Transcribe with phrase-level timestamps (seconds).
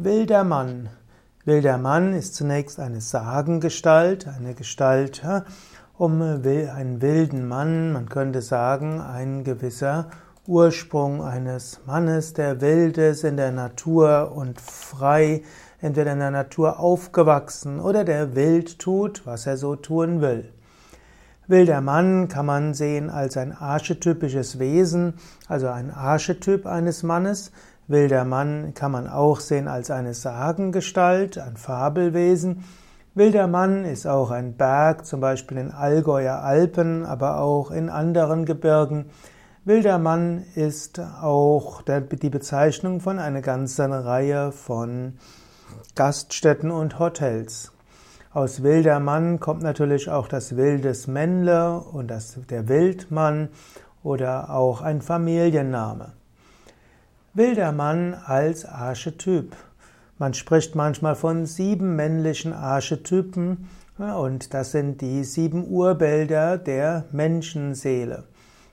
[0.00, 0.90] Wilder Mann.
[1.44, 5.24] Wilder Mann ist zunächst eine Sagengestalt, eine Gestalt
[5.96, 10.08] um einen wilden Mann, man könnte sagen, ein gewisser
[10.46, 15.42] Ursprung eines Mannes, der wild ist in der Natur und frei,
[15.80, 20.52] entweder in der Natur aufgewachsen oder der wild tut, was er so tun will.
[21.48, 25.14] Wilder Mann kann man sehen als ein archetypisches Wesen,
[25.48, 27.50] also ein Archetyp eines Mannes,
[27.88, 32.64] Wilder Mann kann man auch sehen als eine Sagengestalt, ein Fabelwesen.
[33.14, 38.44] Wilder Mann ist auch ein Berg, zum Beispiel in Allgäuer Alpen, aber auch in anderen
[38.44, 39.06] Gebirgen.
[39.64, 45.14] Wilder Mann ist auch die Bezeichnung von einer ganzen Reihe von
[45.94, 47.72] Gaststätten und Hotels.
[48.34, 53.48] Aus wilder Mann kommt natürlich auch das wildes Männle und das, der Wildmann
[54.02, 56.17] oder auch ein Familienname.
[57.38, 59.54] Wilder Mann als Archetyp.
[60.18, 68.24] Man spricht manchmal von sieben männlichen Archetypen und das sind die sieben Urbilder der Menschenseele.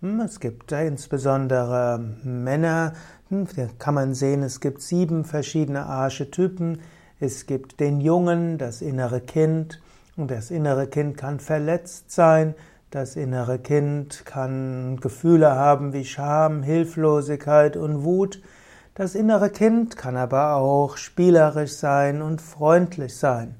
[0.00, 2.94] Hm, es gibt insbesondere Männer,
[3.28, 6.80] hm, da kann man sehen, es gibt sieben verschiedene Archetypen.
[7.20, 9.80] Es gibt den Jungen, das innere Kind,
[10.16, 12.56] und das innere Kind kann verletzt sein,
[12.90, 18.40] das innere Kind kann Gefühle haben wie Scham, Hilflosigkeit und Wut.
[18.94, 23.56] Das innere Kind kann aber auch spielerisch sein und freundlich sein.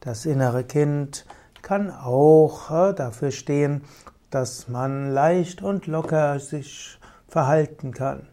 [0.00, 1.26] Das innere Kind
[1.60, 3.82] kann auch äh, dafür stehen,
[4.30, 8.28] dass man leicht und locker sich verhalten kann.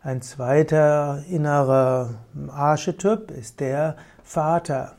[0.00, 2.10] Ein zweiter innerer
[2.48, 4.92] Archetyp ist der Vater.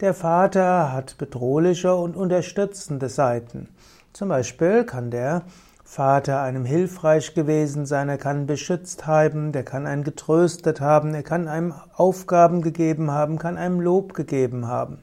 [0.00, 3.68] Der Vater hat bedrohliche und unterstützende Seiten.
[4.16, 5.42] Zum Beispiel kann der
[5.84, 11.22] Vater einem hilfreich gewesen sein, er kann beschützt haben, der kann einen getröstet haben, er
[11.22, 15.02] kann einem Aufgaben gegeben haben, kann einem Lob gegeben haben.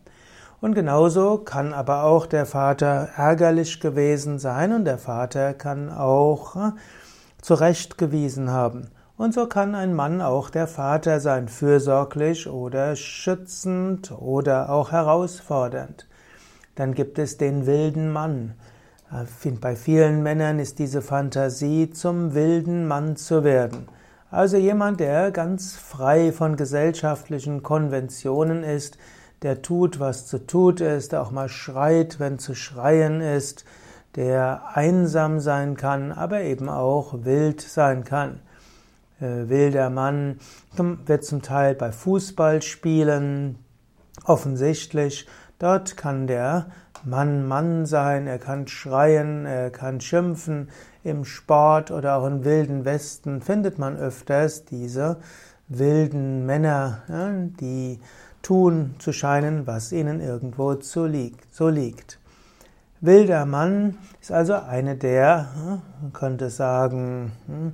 [0.61, 6.55] Und genauso kann aber auch der Vater ärgerlich gewesen sein und der Vater kann auch
[6.55, 6.71] äh,
[7.39, 8.89] zurechtgewiesen haben.
[9.15, 16.07] Und so kann ein Mann auch der Vater sein, fürsorglich oder schützend oder auch herausfordernd.
[16.73, 18.55] Dann gibt es den wilden Mann.
[19.13, 23.87] Äh, bei vielen Männern ist diese Fantasie, zum wilden Mann zu werden.
[24.31, 28.97] Also jemand, der ganz frei von gesellschaftlichen Konventionen ist,
[29.43, 33.65] der tut, was zu tut ist, der auch mal schreit, wenn zu schreien ist,
[34.15, 38.39] der einsam sein kann, aber eben auch wild sein kann.
[39.19, 40.39] Äh, wilder Mann
[41.05, 43.59] wird zum Teil bei Fußballspielen
[44.25, 45.27] offensichtlich.
[45.59, 46.67] Dort kann der
[47.05, 50.69] Mann Mann sein, er kann schreien, er kann schimpfen.
[51.03, 55.17] Im Sport oder auch im wilden Westen findet man öfters diese
[55.67, 57.01] wilden Männer,
[57.59, 57.99] die
[58.41, 62.19] tun zu scheinen, was ihnen irgendwo so liegt.
[63.01, 65.47] Wilder Mann ist also eine der,
[66.01, 67.73] man könnte sagen, hm,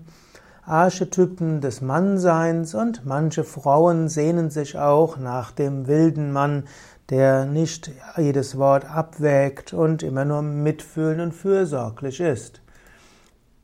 [0.65, 6.63] Archetypen des Mannseins und manche Frauen sehnen sich auch nach dem wilden Mann,
[7.09, 12.61] der nicht jedes Wort abwägt und immer nur mitfühlend und fürsorglich ist.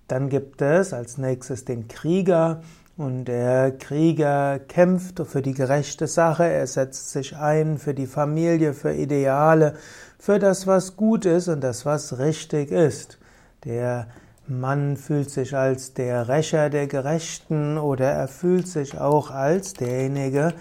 [0.08, 2.62] Dann gibt es als nächstes den Krieger
[2.98, 8.74] und der Krieger kämpft für die gerechte Sache, er setzt sich ein für die Familie,
[8.74, 9.76] für Ideale,
[10.18, 13.20] für das, was gut ist und das, was richtig ist.
[13.66, 14.08] Der
[14.48, 20.54] Mann fühlt sich als der Rächer der Gerechten oder er fühlt sich auch als derjenige,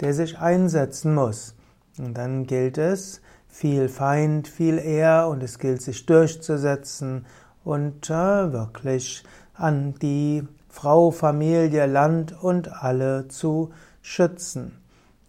[0.00, 1.54] der sich einsetzen muss.
[1.98, 7.24] Und dann gilt es, viel Feind, viel Ehr und es gilt sich durchzusetzen
[7.64, 9.24] und äh, wirklich
[9.54, 13.70] an die Frau, Familie, Land und alle zu
[14.02, 14.78] schützen.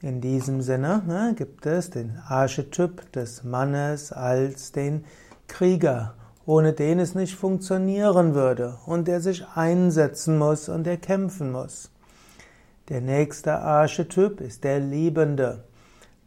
[0.02, 5.06] In diesem Sinne ne, gibt es den Archetyp des Mannes als den
[5.48, 11.52] Krieger, ohne den es nicht funktionieren würde und der sich einsetzen muss und der kämpfen
[11.52, 11.90] muss.
[12.90, 15.64] Der nächste Archetyp ist der Liebende.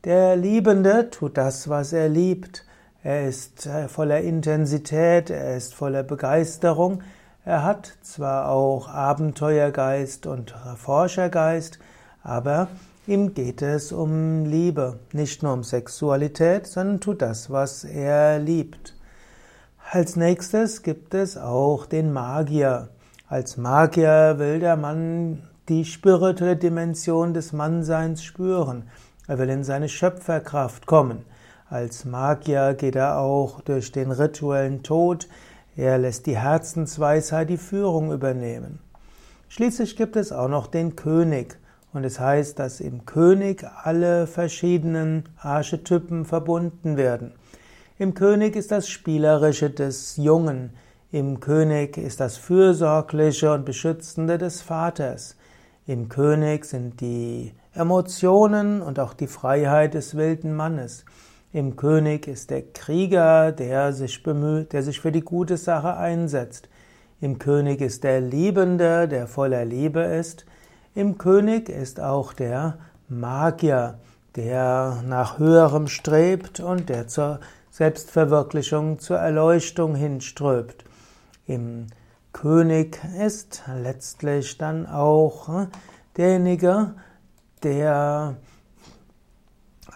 [0.05, 2.65] Der Liebende tut das, was er liebt.
[3.03, 7.03] Er ist äh, voller Intensität, er ist voller Begeisterung.
[7.45, 11.79] Er hat zwar auch Abenteuergeist und Forschergeist,
[12.23, 12.69] aber
[13.07, 18.95] ihm geht es um Liebe, nicht nur um Sexualität, sondern tut das, was er liebt.
[19.91, 22.89] Als nächstes gibt es auch den Magier.
[23.29, 28.85] Als Magier will der Mann die spirituelle Dimension des Mannseins spüren.
[29.31, 31.25] Er will in seine Schöpferkraft kommen.
[31.69, 35.29] Als Magier geht er auch durch den rituellen Tod.
[35.77, 38.81] Er lässt die Herzensweisheit die Führung übernehmen.
[39.49, 41.61] Schließlich gibt es auch noch den König.
[41.93, 47.33] Und es heißt, dass im König alle verschiedenen Archetypen verbunden werden.
[48.01, 50.71] Im König ist das Spielerische des Jungen.
[51.13, 55.37] Im König ist das Fürsorgliche und Beschützende des Vaters.
[55.87, 61.05] Im König sind die Emotionen und auch die Freiheit des wilden Mannes.
[61.53, 66.69] Im König ist der Krieger, der sich bemüht, der sich für die gute Sache einsetzt.
[67.21, 70.47] Im König ist der Liebende, der voller Liebe ist.
[70.95, 72.79] Im König ist auch der
[73.09, 73.99] Magier,
[74.37, 77.41] der nach höherem strebt und der zur
[77.71, 80.85] Selbstverwirklichung, zur Erleuchtung hinströbt.
[81.47, 81.87] Im
[82.33, 85.67] König ist letztlich dann auch
[86.17, 86.95] derjenige,
[87.63, 88.37] der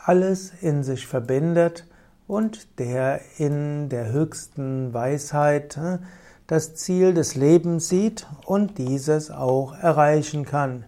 [0.04, 1.86] alles in sich verbindet
[2.26, 5.98] und der in der höchsten Weisheit äh,
[6.46, 10.84] das Ziel des Lebens sieht und dieses auch erreichen kann.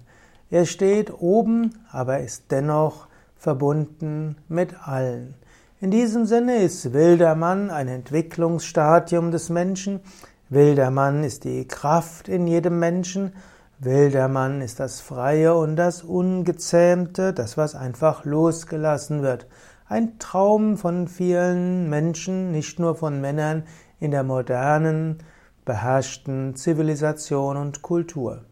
[0.50, 5.34] Er steht oben, aber ist dennoch verbunden mit allen.
[5.80, 10.00] In diesem Sinne ist wilder Mann ein Entwicklungsstadium des Menschen.
[10.48, 13.32] Wilder Mann ist die Kraft in jedem Menschen.
[13.78, 19.46] Wilder Mann ist das Freie und das Ungezähmte, das was einfach losgelassen wird.
[19.86, 23.64] Ein Traum von vielen Menschen, nicht nur von Männern
[24.00, 25.18] in der modernen
[25.66, 28.46] beherrschten Zivilisation und Kultur.